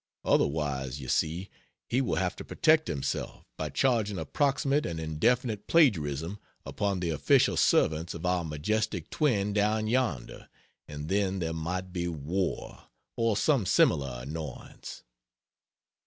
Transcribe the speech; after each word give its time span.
Otherwise, 0.25 0.99
you 0.99 1.07
see, 1.07 1.47
he 1.87 2.01
will 2.01 2.15
have 2.15 2.35
to 2.35 2.43
protect 2.43 2.87
himself 2.87 3.45
by 3.55 3.69
charging 3.69 4.17
approximate 4.17 4.83
and 4.83 4.99
indefinite 4.99 5.67
plagiarism 5.67 6.39
upon 6.65 6.99
the 6.99 7.11
official 7.11 7.55
servants 7.55 8.15
of 8.15 8.25
our 8.25 8.43
majestic 8.43 9.11
twin 9.11 9.53
down 9.53 9.85
yonder, 9.85 10.49
and 10.87 11.07
then 11.07 11.37
there 11.37 11.53
might 11.53 11.93
be 11.93 12.07
war, 12.07 12.85
or 13.15 13.37
some 13.37 13.63
similar 13.63 14.23
annoyance. 14.23 15.03